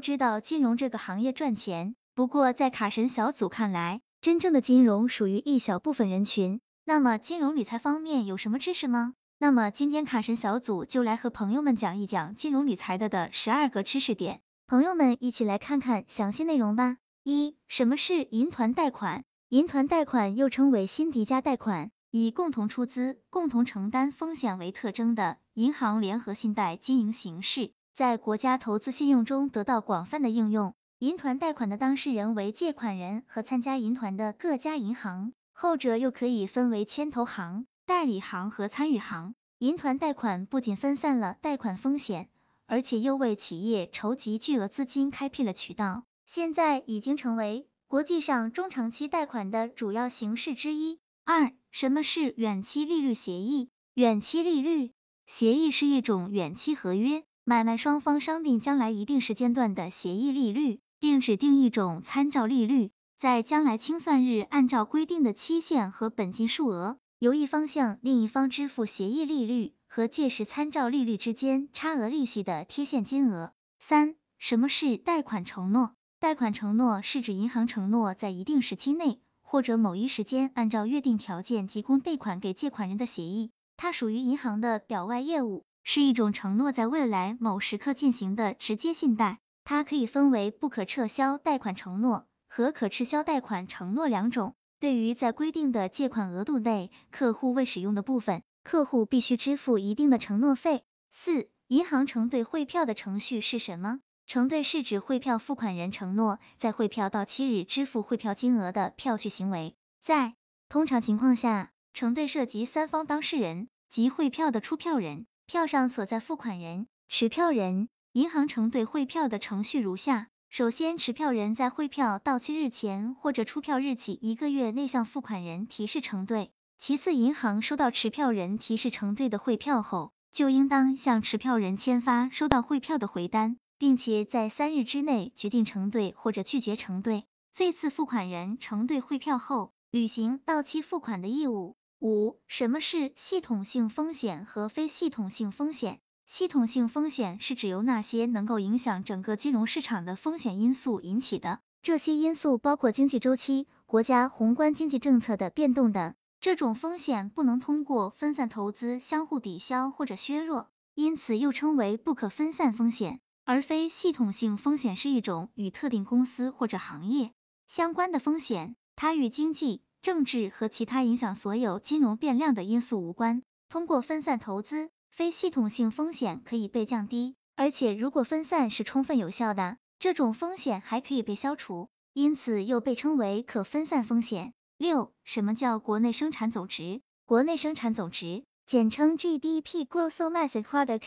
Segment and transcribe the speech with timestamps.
[0.00, 6.60] 知道金融这个行业赚钱，不过在卡神小组看来，真正的金融属于一小部分人群。
[6.84, 9.14] 那么金融理财方面有什么知识吗？
[9.38, 16.96] 那么今天卡神小组就来和朋友们讲一讲金融理财的的十二个知识点，朋友们一起来看看详细内容吧。
[17.22, 19.24] 一、什么是银团贷款？
[19.48, 27.72] 银团贷款又称为新迪加贷款，以共同出资、共同承担风险为特征的银行联合信贷经营形式。
[27.92, 30.74] 在国家投资信用中得到广泛的应用。
[30.98, 39.34] 银团贷款的当事人为借款人和参加银团的各家银行，后者又可以分为牵头行、代理行和参与行。
[39.58, 42.28] 银团贷款不仅分散了贷款风险，
[42.66, 50.98] 而且又为企业筹集巨额资金开辟了渠道，现在已经成为国际上中长期贷款的主要形式之一。
[51.24, 53.70] 二、什么是远期利率协议？
[53.94, 54.92] 远期利率
[55.26, 57.24] 协议是一种远期合约。
[57.44, 73.52] 买卖双方商定将来一定时间段的协议利率，并指定一种参照利率，在将来清算日按照规定的期限和本金数额，由一方向另一方支付协议利率和届时参照利率之间差额利息的贴现金额。
[73.80, 75.92] 三、什么是贷款承诺？
[76.20, 85.64] 贷款承诺是指银行承诺在一定时期内或者某一时间按照约定条件提供贷款给借款人的协议，它属于银行的表外业务。
[85.92, 94.54] 是一种承诺在未来某时刻进行的直接信贷，它可以分为不可撤销贷款承诺和可撤销贷款承诺两种。
[94.78, 100.84] 对于在规定的借款额度内客户未使用的部分，客户必须支付一定的承诺费。
[101.10, 103.98] 四、银行承兑汇票的程序是什么？
[104.28, 109.74] 承兑是指汇票付款人承诺在汇票到期日支付汇票金额的票据行为。
[110.00, 110.36] 在
[110.68, 115.26] 通常情况下，承兑涉及三方当事人及汇票的出票人。
[115.50, 137.24] 票上所在付款人、持票人，银行承兑汇票的程序如下：首先，持票人在汇票到期日前或者出票日起一个月内向付款人提示承兑；其次，银行收到持票人提示承兑的汇票后，就应当向持票人签发收到汇票的回单，并且在三日之内决定承兑或者拒绝承兑。
[137.52, 141.74] 最次付款人承兑汇票后，履行到期付款的义务。
[142.00, 146.00] 五、什么是系统性风险和非系统性风险？
[146.24, 156.14] 系统性风险是指由那些能够影响整个金融市场的风险因素引起的，这些因素包括经济周期、国家宏观经济政策的变动等。
[156.40, 163.20] 这种风险不能通过分散投资相互抵消或者削弱，因此又称为不可分散风险。
[163.44, 167.32] 而非系统性风险是一种与特定公司或者行业
[167.66, 169.82] 相关的风险，它与经济。
[170.02, 173.42] 政治和其他影响所有金融变量的因素无关。
[173.68, 184.54] 通过分散投资，非系统性风险可以被降低，而且如果分散是充分有效的，这种风险还可以被消除，因此又被称为可分散风险。
[184.78, 187.02] 六、什么叫国内生产总值？
[187.26, 191.02] 国内生产总值，简称 GDP（Gross Domestic Product），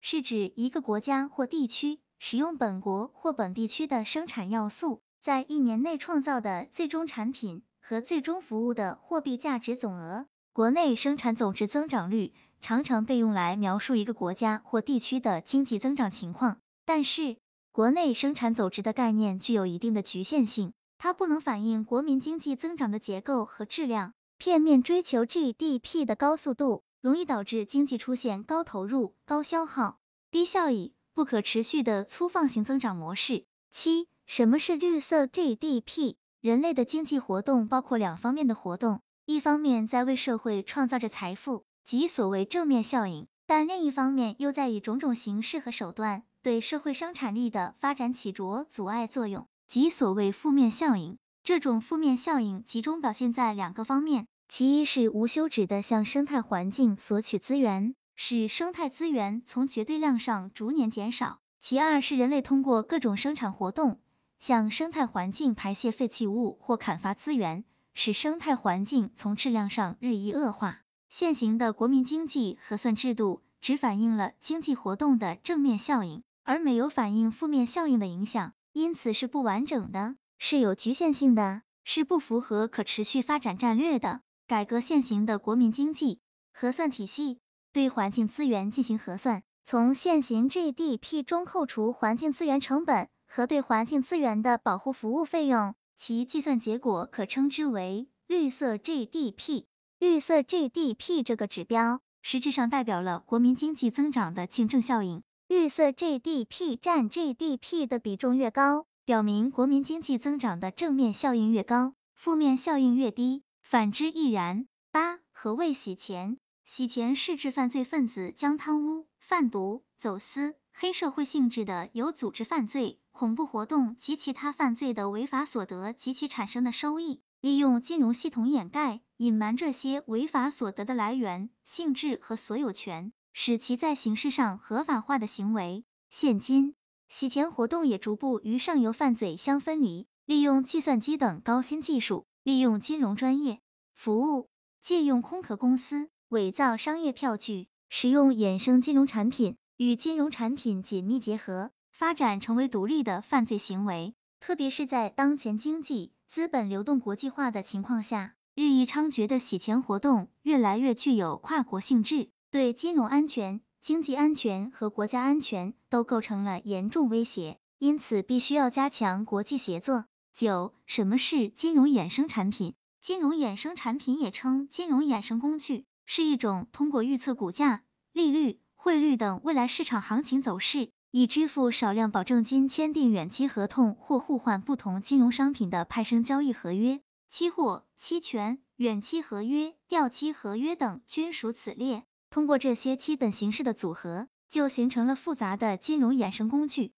[0.00, 7.62] 是指一个国家或地区使用本国或本地区的生产要素，在一年内创造的最终产品。
[7.88, 16.58] 和最终服务的货币价值总额，国内生产总值增长率常常被用来描述一个国家或地区的经济增长情况。
[16.84, 17.38] 但是，
[17.72, 24.12] 国内生产总值的概念具有一定的局限性，它不能反映国民经济增长的结构和质量。
[24.36, 29.96] 片面追求 GDP 的高速度，容易导致经济出现高投入、高消耗、
[30.30, 33.46] 低效益、不可持续的粗放型增长模式。
[33.70, 36.16] 七，什么是绿色 GDP？
[36.40, 51.18] 人类的经济活动包括两方面的活动，一方面在为社会创造着财富，即所谓正面效应，但另一方面又在以种种形式和手段对社会生产力的发展起着阻碍作用，即所谓负面效应。
[51.42, 63.98] 这种负面效应集中表现在两个方面，其一是无休止的向生态环境索取资源，使生态资源从绝对量上逐年减少；其二是人类通过各种生产活动。
[64.38, 67.64] 向生态环境排泄废弃物或砍伐资源，
[67.94, 70.80] 使生态环境从质量上日益恶化。
[71.08, 84.20] 现行的国民经济核算制度只反映了经济活动的正面效应，而没有反映负面效应的影响，因此是不完整的，是有局限性的，是不符合可持续发展战略的。
[84.46, 86.20] 改革现行的国民经济
[86.52, 87.38] 核算体系，
[87.72, 93.08] 对环境资源进行核算，从现行 GDP 中扣除环境资源成本。
[93.28, 99.64] 和对环境资源的保护服务费用，其计算结果可称之为绿色 GDP。
[100.00, 105.22] 绿色 GDP 这个指标，实质上代表了国民经济增长的竞争效应。
[105.46, 114.66] 绿色 GDP 占 GDP 的比重越高，表明国民经济增长的正面效应越高，负面效应越低，反之亦然。
[114.90, 116.38] 八、何谓洗钱？
[116.64, 135.82] 洗钱是指犯罪分子将贪污、贩毒、走私、黑社会性质的有组织犯罪、恐怖活动及其他犯罪的违法所得及其产生的收益，利用金融系统掩盖、隐瞒这些违法所得的来源、性质和所有权，使其在形式上合法化的行为。
[136.10, 136.76] 现今，
[137.08, 143.58] 洗钱活动也逐步与上游犯罪相分离，利用计算机等高新技术，利用金融专业
[143.96, 144.48] 服务。
[144.80, 154.12] 借用空壳公司伪造商业票据，使用衍生金融产品与金融产品紧密结合，发展成为独立的犯罪行为。
[154.40, 167.60] 特别是在当前经济资本流动国际化的情况下，日益猖獗的洗钱活动越来越具有跨国性质，对金融安全、经济安全和国家安全都构成了严重威胁。
[167.78, 170.06] 因此，必须要加强国际协作。
[170.34, 172.74] 九、什么是金融衍生产品？
[173.00, 187.00] 金融衍生产品也称金融衍生工具，是一种通过预测股价、利率、汇率等未来市场行情走势，以支付少量保证金签订远期合同或互换不同金融商品的派生交易合约。
[187.28, 192.04] 期货、期权、远期合约、掉期合约等均属此列。
[192.30, 196.92] 通过这些基本形式的组合，就形成了复杂的金融衍生工具。